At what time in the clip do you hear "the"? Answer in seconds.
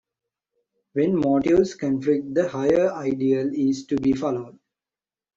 2.33-2.47